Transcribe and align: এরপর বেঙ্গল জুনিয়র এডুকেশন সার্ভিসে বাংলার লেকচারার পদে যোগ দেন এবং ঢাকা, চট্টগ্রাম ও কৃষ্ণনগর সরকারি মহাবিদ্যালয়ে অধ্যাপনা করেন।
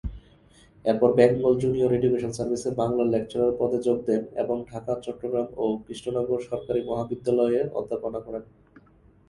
এরপর 0.85 1.09
বেঙ্গল 1.13 1.53
জুনিয়র 1.57 1.91
এডুকেশন 1.93 2.31
সার্ভিসে 2.33 2.69
বাংলার 2.71 3.07
লেকচারার 3.07 3.57
পদে 3.59 3.79
যোগ 3.87 3.97
দেন 4.07 4.21
এবং 4.35 4.57
ঢাকা, 4.71 4.93
চট্টগ্রাম 5.05 5.47
ও 5.57 5.65
কৃষ্ণনগর 5.85 6.39
সরকারি 6.49 6.81
মহাবিদ্যালয়ে 6.89 7.61
অধ্যাপনা 7.79 8.19
করেন। 8.19 8.43